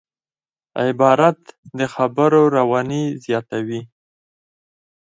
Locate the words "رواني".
2.57-3.03